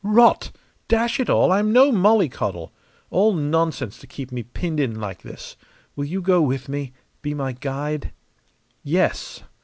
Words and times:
"Rot! 0.03 0.49
Dash 0.87 1.19
it 1.19 1.29
all, 1.29 1.51
I'm 1.51 1.71
no 1.71 1.91
mollycoddle! 1.91 2.71
All 3.11 3.35
nonsense 3.35 3.99
to 3.99 4.07
keep 4.07 4.31
me 4.31 4.41
pinned 4.41 4.79
in 4.79 4.99
like 4.99 5.21
this. 5.21 5.55
Will 5.95 6.05
you 6.05 6.21
go 6.23 6.41
with 6.41 6.67
me 6.67 6.91
be 7.21 7.35
my 7.35 7.51
guide?" 7.51 8.11
"Yes!" 8.81 9.43